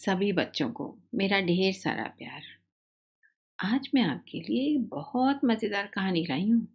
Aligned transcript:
सभी 0.00 0.32
बच्चों 0.32 0.70
को, 0.70 0.98
मेरा 1.14 1.40
ढेर 1.40 1.72
सारा 1.72 2.04
प्यार। 2.04 2.42
आज 3.58 3.90
मैं 3.94 4.02
आपके 4.02 4.40
लिए 4.40 4.78
बहुत 4.78 5.40
मज़ेदार 5.44 5.86
कहानी 5.86 6.24
लाई 6.24 6.50
हूँ। 6.50 6.68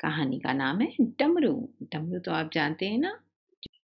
कहानी 0.00 0.38
का 0.38 0.52
नाम 0.52 0.80
है 0.80 0.96
डमरू। 1.00 1.68
डमरू 1.82 2.18
तो 2.18 2.32
आप 2.32 2.50
जानते 2.52 2.88
हैं 2.88 2.98
ना, 2.98 3.20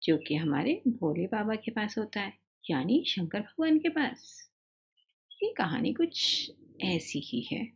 जो 0.02 0.16
कि 0.18 0.34
हमारे 0.34 0.82
भोले 0.88 1.26
बाबा 1.26 1.54
के 1.54 1.70
पास 1.70 1.98
होता 1.98 2.20
है, 2.20 2.32
यानी 2.70 3.04
शंकर 3.04 3.40
भगवान 3.40 3.78
के 3.78 3.88
पास। 3.88 4.50
ये 5.42 5.52
कहानी 5.52 5.92
कुछ 5.92 6.50
ऐसी 6.82 7.18
ही 7.18 7.48
है। 7.52 7.72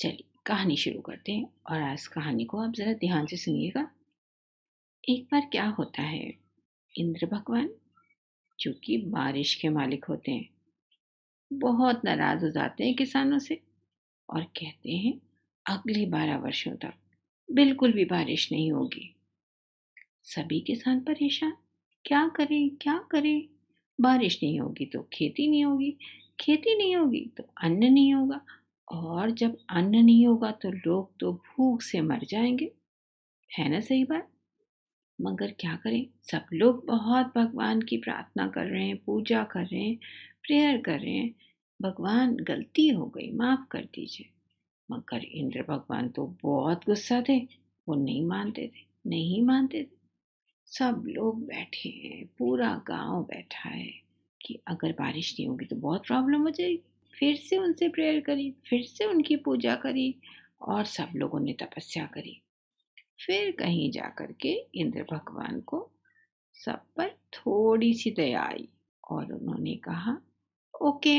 चलिए, 0.00 0.24
कहानी 0.46 0.76
शुरू 0.76 1.00
करते 1.00 1.32
हैं 1.32 1.50
और 1.70 1.82
आज 1.82 2.06
कहानी 2.06 2.44
को 2.44 2.58
आप 2.58 2.74
ज़रा 2.74 2.92
ध्यान 2.92 3.26
से 3.26 3.36
सुनिएगा। 3.36 3.90
एक 5.08 5.24
बार 5.24 5.48
क्या 5.52 5.66
होता 5.68 6.02
है, 6.02 6.34
इंद्र 6.98 7.26
भगवान 7.26 7.70
जो 8.60 8.72
कि 8.84 8.98
बारिश 8.98 9.54
के 9.54 9.68
मालिक 9.68 10.04
होते 10.04 10.32
हैं। 10.32 10.48
बहुत 11.52 12.02
नाराज़ 12.04 12.44
हो 12.44 12.50
जाते 12.50 12.84
हैं 12.84 12.94
किसानों 12.94 13.38
से 13.38 13.60
और 14.28 14.42
कहते 14.42 14.92
हैं, 14.92 15.20
अगले 15.66 16.06
बारह 16.06 16.38
वर्षों 16.38 16.76
तक 16.76 16.94
बिल्कुल 17.48 17.92
भी 17.92 18.04
बारिश 18.04 18.52
नहीं 18.52 18.72
होगी। 18.72 19.14
सभी 20.24 20.60
किसान 20.60 21.00
परेशान। 21.00 21.52
क्या 22.04 22.28
करें 22.28 22.70
क्या 22.76 22.98
करें? 23.10 23.48
बारिश 24.00 24.40
नहीं 24.42 24.60
होगी 24.60 24.86
तो 24.86 25.02
खेती 25.12 25.48
नहीं 25.50 25.64
होगी, 25.64 25.98
खेती 26.40 26.76
नहीं 26.78 26.96
होगी 26.96 27.24
तो 27.36 27.44
अन्न 27.62 27.92
नहीं 27.92 28.14
होगा 28.14 28.40
और 28.88 29.30
जब 29.30 29.56
अन्न 29.70 30.04
नहीं 30.04 30.26
होगा 30.26 30.50
तो 30.52 30.70
लोग 30.70 31.10
तो 31.20 31.32
भूख 31.32 31.82
से 31.82 32.00
मर 32.00 32.24
जाएँगे। 32.24 32.72
है 33.50 33.68
ना 33.68 33.80
सही 33.80 34.04
बात? 34.04 34.28
मगर 35.20 35.54
क्या 35.60 35.76
करें? 35.76 36.06
सब 36.22 36.46
लोग 36.52 36.86
बहुत 36.86 37.32
भगवान 37.38 37.82
की 37.82 37.96
प्रार्थना 37.96 38.48
कर 38.48 38.66
रहे 38.66 38.86
हैं, 38.86 38.96
पूजा 38.96 39.44
कर 39.44 39.64
रहे 39.64 39.80
हैं, 39.80 39.96
प्रेयर 40.42 40.80
कर 40.80 41.00
रहे 41.00 41.14
हैं। 41.14 41.34
भगवान 41.82 42.36
गलती 42.36 42.88
हो 42.88 43.06
गई, 43.06 43.32
माफ़ 43.32 43.68
कर 43.70 43.84
दीजिए। 43.84 44.28
मगर 44.90 45.24
इंद्र 45.24 45.62
भगवान 45.62 46.08
तो 46.08 46.36
बहुत 46.42 46.86
गुस्सा 46.86 47.22
थे, 47.28 47.38
वो 47.88 47.94
नहीं 47.94 48.24
मानते 48.24 48.70
थे, 48.76 48.86
नहीं 49.06 49.42
मानते 49.42 49.82
थे। 49.82 50.00
सब 50.66 51.04
लोग 51.06 51.46
बैठे 51.46 51.88
हैं, 51.88 52.30
पूरा 52.38 52.82
गाँव 52.86 53.22
बैठा 53.22 53.68
है 53.68 53.92
कि 54.42 54.60
अगर 54.66 54.92
बारिश 54.92 55.32
नहीं 55.32 55.48
होगी 55.48 55.64
तो 55.64 55.76
बहुत 55.76 56.06
प्रॉब्लम 56.06 56.42
हो 56.42 56.50
जाएगी। 56.50 56.82
फिर 57.18 57.36
से 57.36 57.56
उनसे 57.56 57.88
प्रेयर 57.88 58.20
करी, 58.20 58.54
फिर 58.66 58.82
से 58.82 59.04
उनकी 59.04 59.36
पूजा 59.36 59.74
करी 59.74 60.14
और 60.62 60.84
सब 60.84 61.08
लोगों 61.16 61.40
ने 61.40 61.52
तपस्या 61.52 62.06
करी। 62.06 62.40
फिर 63.20 63.50
कहीं 63.50 63.90
जा 63.90 64.08
कर 64.18 64.32
के 64.32 64.52
इंद्र 64.74 65.02
भगवान 65.12 65.60
को 65.60 65.88
सब 66.56 66.82
पर 66.96 67.08
थोड़ी 67.32 67.92
सी 67.94 68.10
दया 68.10 68.42
आई 68.42 68.68
और 69.10 69.32
उन्होंने 69.32 69.74
कहा, 69.76 70.16
ओके, 70.74 71.18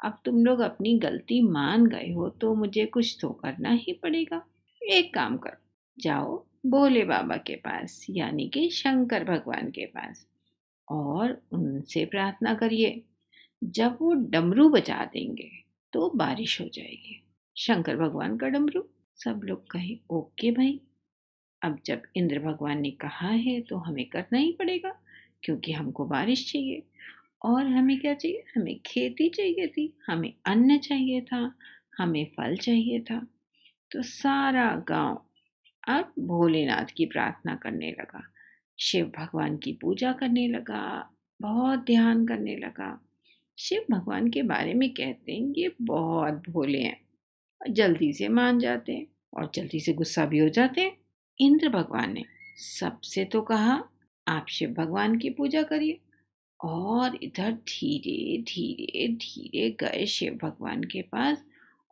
अब 0.00 0.18
तुम 0.24 0.44
लोग 0.44 0.60
अपनी 0.60 0.98
गलती 0.98 1.40
मान 1.42 1.86
गए 1.86 2.12
हो 2.12 2.28
तो 2.30 2.54
मुझे 2.54 2.86
कुछ 2.86 3.16
तो 3.20 3.30
करना 3.34 3.70
ही 3.72 3.92
पड़ेगा। 3.92 4.42
एक 4.82 5.12
काम 5.14 5.36
करो, 5.36 5.56
जाओ 5.98 6.36
भोले 6.66 7.04
बाबा 7.04 7.36
के 7.36 7.56
पास, 7.56 8.06
यानी 8.10 8.48
कि 8.48 8.68
शंकर 8.70 9.24
भगवान 9.24 9.70
के 9.70 9.86
पास, 9.86 10.26
और 10.88 11.40
उनसे 11.52 12.04
प्रार्थना 12.04 12.54
करिए। 12.54 13.02
जब 13.62 13.96
वो 14.00 14.12
डमरू 14.14 14.68
बजा 14.68 15.04
देंगे 15.04 15.50
तो 15.92 16.10
बारिश 16.16 16.60
हो 16.60 16.68
जाएगी। 16.68 17.20
शंकर 17.56 17.96
भगवान 17.96 18.36
का 18.36 18.48
डमरू? 18.48 18.84
सब 19.16 19.40
लोग 19.44 19.66
कहे, 19.70 19.98
ओके 20.10 20.50
भाई। 20.50 20.80
अब 21.62 21.78
जब 21.86 22.02
इंद्र 22.16 22.38
भगवान 22.38 22.80
ने 22.80 22.90
कहा 23.00 23.28
है 23.28 23.60
तो 23.60 23.76
हमें 23.78 24.04
करना 24.08 24.38
ही 24.38 24.52
पड़ेगा, 24.52 24.94
क्योंकि 25.42 25.72
हमको 25.72 26.04
बारिश 26.06 26.50
चाहिए। 26.52 26.82
और 27.42 27.66
हमें 27.66 27.98
क्या 28.00 28.14
चाहिए? 28.14 28.44
हमें 28.56 28.78
खेती 28.86 29.28
चाहिए 29.28 29.66
थी, 29.66 29.92
हमें 30.06 30.32
अन्न 30.46 30.78
चाहिए 30.78 31.20
था, 31.22 31.52
हमें 31.98 32.24
फल 32.36 32.56
चाहिए 32.56 33.00
था। 33.00 33.26
तो 33.90 34.02
सारा 34.02 34.74
गाँव 34.88 35.22
अब 35.88 36.12
भोलेनाथ 36.18 36.92
की 36.96 37.06
प्रार्थना 37.06 37.54
करने 37.54 37.90
लगा, 37.90 38.22
शिव 38.78 39.12
भगवान 39.18 39.56
की 39.56 39.72
पूजा 39.72 40.12
करने 40.12 40.46
लगा, 40.48 41.10
बहुत 41.40 41.84
ध्यान 41.86 42.26
करने 42.26 42.56
लगा। 42.56 42.98
शिव 43.58 43.84
भगवान 43.90 44.28
के 44.30 44.42
बारे 44.42 44.74
में 44.74 44.88
कहते 44.90 45.32
हैं, 45.32 45.52
ये 45.58 45.74
बहुत 45.82 46.42
भोले 46.48 46.80
हैं, 46.80 47.00
जल्दी 47.60 48.12
से 48.12 48.28
मान 48.28 48.58
जाते 48.58 48.92
हैं 48.92 49.06
और 49.34 49.50
जल्दी 49.54 49.80
से 49.80 49.92
गुस्सा 49.92 50.26
भी 50.26 50.38
हो 50.38 50.48
जाते 50.48 50.80
हैं। 50.80 50.96
इंद्र 51.42 51.68
भगवान 51.68 52.12
ने 52.12 52.24
सबसे 52.58 53.24
तो 53.24 53.42
कहा, 53.42 53.84
आप 54.28 54.46
शिव 54.48 54.74
भगवान 54.74 55.18
की 55.18 55.30
पूजा 55.30 55.62
करिए। 55.62 56.00
और 56.60 57.18
इधर 57.22 57.52
धीरे 57.52 58.38
धीरे 58.42 59.08
धीरे 59.08 59.70
गए 59.80 60.06
शिव 60.06 60.38
भगवान 60.42 60.84
के 60.84 61.02
पास 61.02 61.44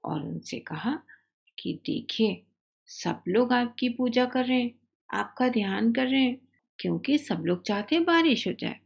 और 0.05 0.22
उनसे 0.22 0.59
कहा 0.59 1.03
कि 1.59 1.72
देखिए, 1.87 2.43
सब 2.87 3.22
लोग 3.28 3.53
आपकी 3.53 3.88
पूजा 3.88 4.25
कर 4.25 4.44
रहे 4.44 4.61
हैं, 4.62 4.72
आपका 5.11 5.49
ध्यान 5.49 5.93
कर 5.93 6.06
रहे 6.06 6.21
हैं, 6.21 6.38
क्योंकि 6.78 7.19
सब 7.19 7.43
लोग 7.47 7.62
चाहते 7.62 7.94
हैं 7.97 8.05
बारिश 8.05 8.47
हो 8.49 8.53
जाए। 8.53 8.77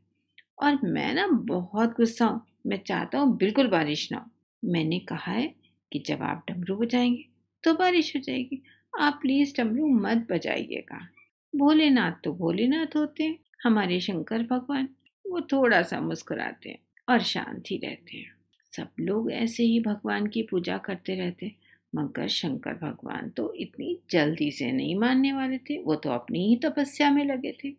और 0.62 0.78
मैं 0.84 1.14
ना 1.14 1.26
बहुत 1.26 1.96
गुस्सा 1.96 2.26
हूँ, 2.26 2.46
मैं 2.66 2.82
चाहता 2.86 3.18
हूँ 3.18 3.36
बिल्कुल 3.36 3.68
बारिश 3.68 4.12
ना 4.12 4.18
हो। 4.18 4.30
मैंने 4.62 4.98
कहा 4.98 5.32
है 5.32 5.54
कि 5.92 5.98
जब 5.98 6.22
आप 6.22 6.44
डमरू 6.50 6.76
बजाएँगे 6.76 7.24
तो 7.64 7.74
बारिश 7.74 8.16
हो 8.16 8.20
जाएगी। 8.20 8.62
आप 9.00 9.18
प्लीज़ 9.22 9.54
डमरू 9.56 9.88
मत 9.88 10.26
बजाइएगा। 10.30 11.08
भोलेनाथ 11.56 12.12
तो 12.24 12.32
भोलेनाथ 12.32 12.96
होते 12.96 13.24
हैं, 13.24 13.38
हमारे 13.64 14.00
शंकर 14.00 14.42
भगवान, 14.42 14.88
वो 15.24 15.40
थोड़ा 15.40 15.82
सा 15.82 16.00
मुस्कुराते 16.00 16.68
हैं 16.68 16.78
और 17.08 17.22
शांति 17.22 17.76
रहते 17.76 18.16
हैं। 18.16 18.32
सब 18.76 18.88
लोग 19.00 19.32
ऐसे 19.32 19.62
ही 19.62 19.80
भगवान 19.80 20.26
की 20.26 20.42
पूजा 20.42 20.78
करते 20.78 21.14
रहते 21.14 21.52
मगर 21.94 22.28
शंकर 22.28 22.74
भगवान 22.74 23.28
तो 23.30 23.52
इतनी 23.54 23.98
जल्दी 24.10 24.50
से 24.50 24.72
नहीं 24.72 24.94
मानने 24.96 25.32
वाले 25.32 25.58
थे, 25.58 25.82
वो 25.82 25.94
तो 25.94 26.10
अपनी 26.10 26.46
ही 26.48 26.56
तपस्या 26.56 27.10
में 27.10 27.24
लगे 27.24 27.52
थे। 27.64 27.74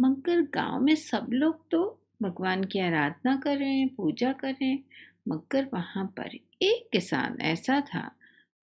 मगर 0.00 0.40
गाँव 0.42 0.80
में 0.80 0.94
सब 0.94 1.26
लोग 1.30 1.68
तो 1.70 2.00
भगवान 2.22 2.64
की 2.64 2.78
आराधना 2.78 3.36
कर 3.36 3.56
रहे 3.58 3.74
हैं, 3.74 3.88
पूजा 3.88 4.32
कर 4.32 4.50
रहे 4.50 4.68
हैं, 4.68 4.84
मगर 5.28 5.68
वहाँ 5.74 6.04
पर 6.16 6.34
एक 6.62 6.88
किसान 6.92 7.40
ऐसा 7.40 7.80
था 7.80 8.10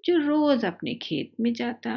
जो 0.03 0.17
रोज़ 0.17 0.65
अपने 0.65 0.93
खेत 0.95 1.31
में 1.39 1.53
जाता, 1.53 1.95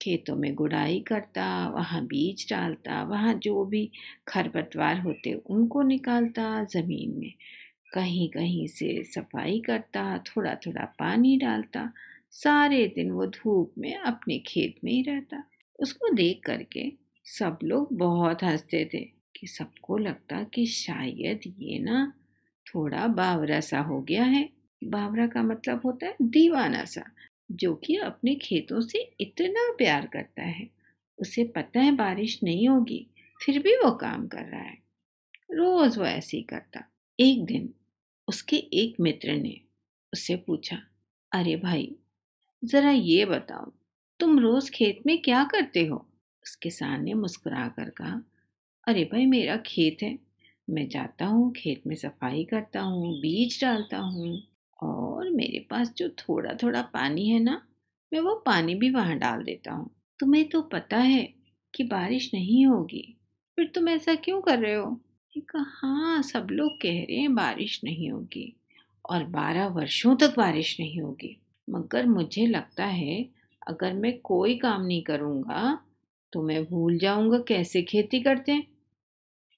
खेतों 0.00 0.36
में 0.36 0.54
गुड़ाई 0.54 1.00
करता, 1.00 1.46
वहाँ 1.68 2.02
बीज 2.06 2.46
डालता, 2.50 3.02
वहाँ 3.04 3.34
जो 3.34 3.64
भी 3.64 3.90
खरपतवार 4.28 5.00
होते 5.00 5.32
उनको 5.34 5.82
निकालता 5.82 6.64
ज़मीन 6.64 7.14
में। 7.18 7.32
कहीं 7.94 8.28
कहीं 8.30 8.66
से 8.68 9.04
सफ़ाई 9.04 9.60
करता 9.60 10.18
थोड़ा 10.28 10.54
थोड़ा 10.56 10.84
पानी 10.98 11.36
डालता, 11.38 11.92
सारे 12.32 12.86
दिन 12.88 13.10
वो 13.10 13.26
धूप 13.26 13.74
में 13.78 13.94
अपने 13.96 14.38
खेत 14.38 14.76
में 14.84 14.92
ही 14.92 15.02
रहता। 15.02 15.44
उसको 15.78 16.14
देख 16.14 16.40
करके 16.46 16.92
सब 17.26 17.58
लोग 17.64 17.96
बहुत 17.98 18.44
हँसते 18.44 18.84
थे 18.94 19.00
कि 19.36 19.46
सबको 19.48 19.98
लगता 19.98 20.42
कि 20.44 20.66
शायद 20.66 21.40
ये 21.60 21.78
ना 21.80 22.12
थोड़ा 22.66 23.06
बावरा 23.08 23.60
सा 23.60 23.80
हो 23.82 24.00
गया 24.02 24.24
है। 24.24 24.48
बावरा 24.82 25.26
का 25.26 25.42
मतलब 25.42 25.80
होता 25.84 26.06
है 26.06 26.16
दीवाना 26.22 26.84
सा, 26.84 27.02
जो 27.52 27.74
कि 27.74 27.96
अपने 27.96 28.34
खेतों 28.34 28.80
से 28.80 29.12
इतना 29.20 29.70
प्यार 29.78 30.06
करता 30.06 30.42
है। 30.42 30.68
उसे 31.18 31.44
पता 31.44 31.80
है 31.80 31.92
बारिश 31.92 32.42
नहीं 32.42 32.68
होगी, 32.68 33.06
फिर 33.44 33.58
भी 33.58 33.74
वो 33.76 33.90
काम 33.90 34.26
कर 34.28 34.44
रहा 34.44 34.60
है। 34.60 34.78
रोज 35.52 35.98
वो 35.98 36.04
ऐसे 36.04 36.36
ही 36.36 36.42
करता। 36.42 36.84
एक 37.20 37.44
दिन 37.44 37.74
उसके 38.28 38.56
एक 38.56 39.00
मित्र 39.00 39.32
ने 39.32 39.60
उससे 40.12 40.36
पूछा, 40.36 40.78
अरे 41.32 41.56
भाई, 41.56 41.96
जरा 42.64 42.90
ये 42.90 43.24
बताओ, 43.24 43.72
तुम 44.20 44.38
रोज 44.38 44.70
खेत 44.70 45.02
में 45.06 45.22
क्या 45.22 45.44
करते 45.44 45.86
हो? 45.86 45.96
उस 46.44 46.56
किसान 46.56 47.04
ने 47.04 47.14
मुस्कुरा 47.14 47.68
कर 47.68 47.90
कहा, 47.90 48.22
अरे 48.86 49.04
भाई, 49.04 49.26
मेरा 49.26 49.56
खेत 49.56 50.02
है। 50.02 50.18
मैं 50.70 50.88
जाता 50.88 51.26
हूँ, 51.26 51.52
खेत 51.52 51.86
में 51.86 51.96
सफ़ाई 51.96 52.44
करता 52.44 52.80
हूँ, 52.80 53.20
बीज 53.20 53.60
डालता 53.60 53.98
हूँ। 53.98 54.51
और 54.82 55.30
मेरे 55.30 55.66
पास 55.70 55.92
जो 55.96 56.08
थोड़ा 56.08 56.54
थोड़ा 56.62 56.82
पानी 56.82 57.28
है 57.28 57.38
ना, 57.40 57.62
मैं 58.12 58.20
वो 58.20 58.34
पानी 58.46 58.74
भी 58.74 58.90
वहाँ 58.90 59.18
डाल 59.18 59.42
देता 59.44 59.72
हूँ। 59.72 59.90
तुम्हें 60.20 60.48
तो 60.48 60.62
पता 60.62 60.96
है 60.96 61.22
कि 61.74 61.84
बारिश 61.84 62.30
नहीं 62.34 62.66
होगी, 62.66 63.16
फिर 63.58 63.72
तुम 63.74 63.88
ऐसा 63.88 64.14
क्यों 64.14 64.40
कर 64.40 64.58
रहे 64.58 64.74
हो? 64.74 65.00
हाँ 65.56 66.22
सब 66.22 66.48
लोग 66.50 66.80
कह 66.82 67.02
रहे 67.02 67.16
हैं 67.16 67.34
बारिश 67.34 67.80
नहीं 67.84 68.10
होगी 68.10 68.52
और 69.04 69.24
बारह 69.24 69.66
वर्षों 69.66 70.16
तक 70.16 70.34
बारिश 70.36 70.76
नहीं 70.80 71.00
होगी। 71.00 71.36
मगर 71.68 72.06
मुझे 72.06 72.46
लगता 72.46 72.84
है, 72.84 73.24
अगर 73.68 73.92
मैं 73.92 74.18
कोई 74.20 74.56
काम 74.58 74.82
नहीं 74.82 75.02
करूँगा 75.02 75.78
तो 76.32 76.42
मैं 76.42 76.64
भूल 76.64 76.98
जाऊँगा 76.98 77.38
कैसे 77.38 77.82
खेती 77.82 78.20
करते 78.20 78.52
हैं। 78.52 78.66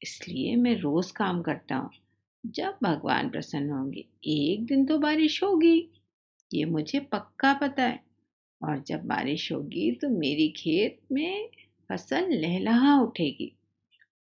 इसलिए 0.03 0.56
मैं 0.56 0.76
रोज़ 0.81 1.12
काम 1.12 1.43
करता 1.43 1.76
हूँ। 1.76 1.91
जब 2.44 2.79
भगवान 2.82 3.29
प्रसन्न 3.31 3.70
होंगे, 3.70 4.05
एक 4.25 4.64
दिन 4.67 4.87
तो 4.87 4.99
बारिश 4.99 5.43
होगी। 5.43 5.91
ये 6.55 6.64
मुझे 6.64 7.00
पक्का 7.00 7.55
पता 7.55 7.82
है। 7.82 8.00
और 8.62 8.79
जब 8.81 9.05
बारिश 9.06 9.52
होगी 9.52 9.93
तो 9.93 10.08
मेरी 10.08 10.49
खेत 10.49 11.00
में 11.12 11.49
फ़सल 11.88 12.29
लहलहा 12.32 13.00
उठेगी 13.00 13.52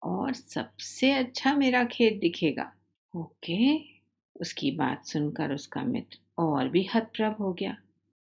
और 0.04 0.34
सबसे 0.34 1.12
अच्छा 1.12 1.56
मेरा 1.56 1.84
खेत 1.84 2.20
दिखेगा। 2.20 2.72
ओके, 3.14 3.78
उसकी 4.36 4.72
बात 4.72 5.06
सुनकर 5.06 5.54
उसका 5.54 5.84
मित्र 5.84 6.20
और 6.38 6.70
भी 6.70 6.90
हतप्रभ 6.96 7.36
हो 7.40 7.54
गया। 7.54 7.78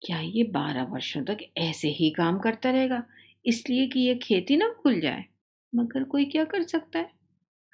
क्या 0.03 0.21
ये 0.21 0.45
बारह 0.45 0.85
वर्षों 0.85 1.25
तक 1.25 1.39
ऐसे 1.59 1.89
ही 1.89 2.11
काम 2.11 2.39
करता 2.39 2.71
रहेगा, 2.71 3.03
इसलिए 3.47 3.87
कि 3.87 4.01
ये 4.01 4.15
खेती 4.15 4.57
ना 4.57 4.69
खुल 4.83 5.01
जाए? 5.01 5.25
मगर 5.75 6.05
कोई 6.05 6.25
क्या 6.25 6.45
कर 6.45 6.63
सकता 6.63 6.99
है? 6.99 7.11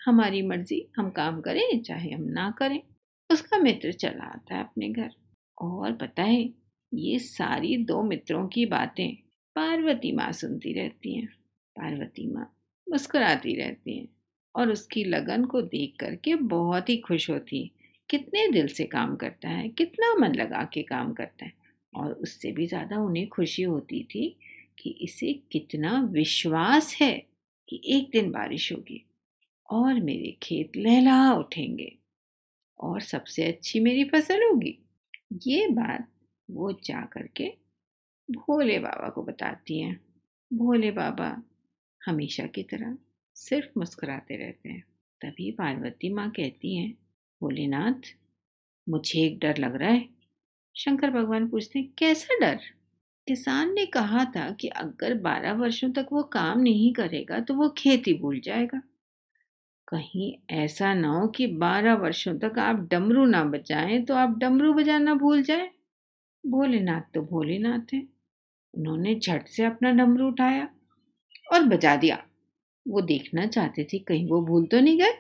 हमारी 0.07 0.43
मर्ज़ी, 0.43 0.87
हम 0.97 1.11
काम 1.11 1.41
करें, 1.41 1.83
चाहे 1.83 2.11
हम 2.11 2.23
ना 2.23 2.51
करें। 2.51 2.81
उसका 3.31 3.59
मित्र 3.59 3.93
चला 3.93 4.25
आता 4.25 4.55
है 4.55 4.61
अपने 4.61 4.89
घर। 4.89 5.11
और 5.59 5.93
पता 5.93 6.23
है, 6.23 6.49
ये 6.93 7.19
सारी 7.19 7.77
दो 7.77 8.03
मित्रों 8.03 8.47
की 8.49 8.67
बातें 8.67 9.15
पार्वती 9.57 10.13
माँ 10.13 10.33
सुनती 10.33 10.73
रहती 10.73 11.15
हैं। 11.17 11.27
पार्वती 11.77 12.27
माँ 12.27 12.53
मुस्कुराती 12.89 13.55
रहती 13.55 13.99
हैं 13.99 14.09
और 14.55 14.71
उसकी 14.71 15.05
लगन 15.05 15.45
को 15.45 15.63
देख 15.63 15.95
करके 16.01 16.35
बहुत 16.35 16.89
ही 16.89 16.97
खुश 16.97 17.31
होती 17.31 17.63
है। 17.63 17.71
कितने 18.11 18.47
दिल 18.49 18.67
से 18.69 18.85
काम 18.85 19.17
करता 19.17 19.49
है, 19.49 19.69
कितना 19.69 20.15
मन 20.15 20.35
लगा 20.35 20.65
के 20.65 20.83
काम 20.83 21.13
करता 21.13 21.45
है। 21.45 21.53
और 21.97 22.13
उससे 22.13 22.53
भी 22.53 22.67
ज़्यादा 22.67 22.99
उन्हें 22.99 23.29
खुशी 23.29 23.63
होती 23.63 24.03
थी 24.05 24.37
कि 24.79 24.91
इसे 24.91 25.33
कितना 25.53 26.01
विश्वास 26.13 26.97
है 27.01 27.13
कि 27.69 27.81
एक 27.87 28.11
दिन 28.11 28.31
बारिश 28.31 28.73
होगी। 28.73 29.05
और 29.71 29.95
मेरे 29.95 30.39
खेत 30.43 30.73
लहला 30.77 31.33
उठेंगे। 31.35 31.99
और 32.81 33.01
सबसे 33.01 33.45
अच्छी 33.45 33.81
मेरी 33.81 34.05
फ़सल 34.05 34.43
होगी। 34.43 34.79
ये 35.47 35.69
बात 35.69 36.09
वो 36.51 36.73
जा 36.73 37.03
कर 37.03 37.27
के 37.27 37.45
भोले 38.31 38.79
बाबा 38.79 39.09
को 39.09 39.23
बताती 39.23 39.81
हैं। 39.81 40.01
भोले 40.53 40.91
बाबा 40.91 41.43
हमेशा 42.07 42.47
की 42.47 42.63
तरह 42.63 42.99
सिर्फ़ 43.37 43.79
मुस्कुराते 43.79 44.37
रहते 44.37 44.71
हैं। 44.71 44.85
तभी 45.21 45.53
पार्वती 45.53 46.11
माँ 46.15 46.31
कहती 46.31 46.77
हैं, 46.77 46.93
भोलेनाथ, 47.41 48.15
मुझे 48.89 49.21
एक 49.21 49.39
डर 49.39 49.59
लग 49.59 49.77
रहा 49.77 49.91
है। 49.91 50.09
शंकर 50.77 51.11
भगवान 51.11 51.49
पूछते 51.49 51.79
हैं, 51.79 51.93
कैसा 51.99 52.39
डर? 52.41 52.61
किसान 53.29 53.75
ने 53.75 53.87
कहा 53.87 54.25
था 54.25 54.51
कि 54.51 54.69
अगर 54.69 55.15
बारह 55.15 55.53
वर्षों 55.53 55.93
तक 55.93 56.07
वो 56.13 56.23
काम 56.23 56.61
नहीं 56.61 56.93
करेगा 56.95 57.41
तो 57.41 57.55
वो 57.55 57.71
खेती 57.79 58.15
भूल 58.15 58.41
जाएगा। 58.41 58.83
कहीं 59.93 60.33
ऐसा 60.57 60.93
ना 60.95 61.09
हो 61.09 61.27
कि 61.29 61.47
बारह 61.47 61.95
वर्षों 61.95 62.35
तक 62.39 62.59
आप 62.59 62.77
डमरू 62.91 63.25
ना 63.27 63.43
बजाएँ 63.45 64.01
तो 64.03 64.15
आप 64.15 64.37
डमरू 64.39 64.73
बजाना 64.73 65.15
भूल 65.15 65.43
जाए। 65.43 65.69
भोलेनाथ 66.45 67.13
तो 67.15 67.23
भोलेनाथ 67.23 67.93
है। 67.95 68.01
उन्होंने 68.75 69.15
झट 69.15 69.49
से 69.49 69.65
अपना 69.65 69.91
डमरू 69.91 70.29
उठाया 70.29 70.69
और 71.53 71.63
बजा 71.63 71.95
दिया। 71.97 72.23
वो 72.87 73.01
देखना 73.01 73.47
चाहते 73.47 73.85
थे, 73.85 73.99
कहीं 73.99 74.29
वो 74.29 74.41
भूल 74.43 74.67
तो 74.67 74.81
नहीं 74.81 74.99
गए? 74.99 75.13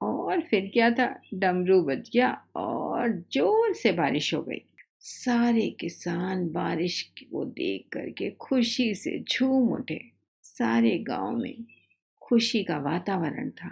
और 0.00 0.40
फिर 0.40 0.70
क्या 0.72 0.90
था? 0.90 1.14
डमरू 1.34 1.82
बज 1.82 2.10
गया 2.12 2.30
और 2.56 3.12
ज़ोर 3.32 3.72
से 3.72 3.92
बारिश 3.92 4.34
हो 4.34 4.42
गई। 4.42 4.62
सारे 5.06 5.68
किसान 5.80 6.48
बारिश 6.52 7.00
को 7.20 7.44
देख 7.44 7.86
करके 7.92 8.30
खुशी 8.40 8.94
से 8.94 9.18
झूम 9.22 9.72
उठे। 9.72 10.00
सारे 10.44 10.96
गाँव 10.98 11.36
में 11.36 11.64
खुशी 12.22 12.62
का 12.64 12.78
वातावरण 12.78 13.50
था 13.50 13.70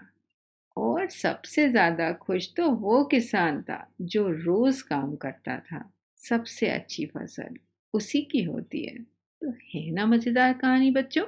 और 0.76 1.08
सबसे 1.10 1.68
ज़्यादा 1.70 2.12
खुश 2.12 2.48
तो 2.56 2.70
वो 2.70 3.02
किसान 3.04 3.62
था 3.62 3.86
जो 4.02 4.28
रोज़ 4.28 4.82
काम 4.84 5.14
करता 5.16 5.58
था। 5.60 5.90
सबसे 6.20 6.68
अच्छी 6.68 7.06
फ़सल 7.06 7.56
उसी 7.94 8.22
की 8.22 8.42
होती 8.42 8.84
है। 8.86 8.96
तो 8.98 9.50
है 9.74 9.90
ना 9.90 10.06
मज़ेदार 10.06 10.52
कहानी 10.52 10.90
बच्चों? 10.90 11.24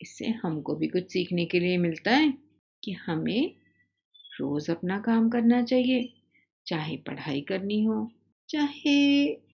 इससे 0.00 0.28
हमको 0.44 0.74
भी 0.76 0.88
कुछ 0.88 1.12
सीखने 1.12 1.46
के 1.46 1.60
लिए 1.60 1.76
मिलता 1.78 2.10
है 2.12 2.32
कि 2.82 2.92
हमें 3.06 3.54
रोज़ 4.40 4.70
अपना 4.72 4.98
काम 5.00 5.28
करना 5.30 5.62
चाहिए, 5.62 6.12
चाहे 6.66 6.96
पढ़ाई 6.98 7.40
करनी 7.40 7.82
हो 7.84 8.10
चाहे 8.50 8.92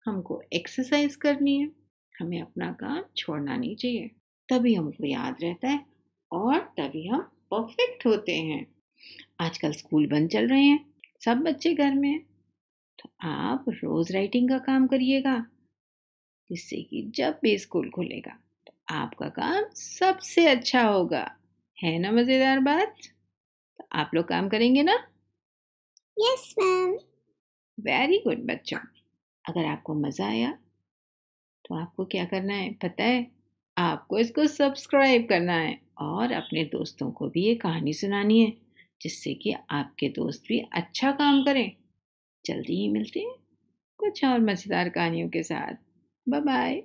हमको 0.05 0.41
एक्सरसाइज 0.53 1.15
करनी 1.15 1.57
है, 1.59 1.69
हमें 2.15 2.41
अपना 2.41 2.71
काम 2.71 3.03
छोड़ना 3.17 3.55
नहीं 3.57 3.75
चाहिए। 3.75 4.09
तभी 4.49 4.73
हमको 4.75 5.05
याद 5.05 5.37
रहता 5.43 5.67
है 5.67 5.85
और 6.31 6.59
तभी 6.77 7.05
हम 7.07 7.21
परफेक्ट 7.51 8.05
होते 8.05 8.35
हैं। 8.37 8.65
आजकल 9.39 9.71
स्कूल 9.71 10.07
बंद 10.07 10.29
चल 10.29 10.47
रहे 10.47 10.63
हैं, 10.63 10.85
सब 11.25 11.37
बच्चे 11.37 11.73
घर 11.73 11.93
में 11.93 12.09
हैं। 12.09 12.19
तो 12.99 13.09
आप 13.21 13.65
रोज़ 13.69 14.11
राइटिंग 14.13 14.49
का 14.49 14.57
काम 14.57 14.87
करिएगा, 14.87 15.37
जिससे 16.49 16.81
कि 16.81 17.01
जब 17.15 17.39
भी 17.43 17.57
स्कूल 17.57 17.89
खुलेगा 17.89 18.37
तो 18.67 18.73
आपका 18.95 19.29
काम 19.29 19.69
सबसे 19.75 20.45
अच्छा 20.47 20.81
होगा। 20.83 21.23
है 21.77 21.97
ना 21.99 22.11
मज़ेदार 22.11 22.59
बात? 22.59 22.95
तो 23.79 23.87
आप 23.91 24.11
लोग 24.13 24.27
काम 24.27 24.49
करेंगे 24.49 24.83
ना? 24.83 24.97
यस 26.17 26.53
मैम 26.59 26.97
वेरी 27.81 28.17
गुड 28.17 28.45
बच्चों। 28.45 28.79
अगर 29.45 29.65
आपको 29.65 29.93
मज़ा 29.93 30.25
आया 30.27 30.51
तो 31.65 31.75
आपको 31.75 32.05
क्या 32.05 32.23
करना 32.25 32.53
है? 32.53 32.69
पता 32.73 33.03
है, 33.03 33.27
आपको 33.77 34.17
इसको 34.19 34.45
सब्सक्राइब 34.47 35.27
करना 35.29 35.53
है 35.53 35.77
और 35.99 36.31
अपने 36.31 36.63
दोस्तों 36.65 37.09
को 37.11 37.27
भी 37.29 37.43
ये 37.45 37.55
कहानी 37.55 37.93
सुनानी 37.93 38.39
है, 38.41 38.53
जिससे 39.01 39.33
कि 39.33 39.53
आपके 39.71 40.09
दोस्त 40.09 40.43
भी 40.47 40.59
अच्छा 40.73 41.11
काम 41.11 41.43
करें। 41.43 41.71
जल्दी 42.45 42.75
ही 42.75 42.87
मिलते 42.89 43.19
हैं 43.19 43.35
कुछ 43.99 44.23
और 44.25 44.39
मज़ेदार 44.39 44.89
कहानियों 44.89 45.29
के 45.29 45.43
साथ। 45.43 45.73
Bye 46.27 46.41
bye 46.41 46.83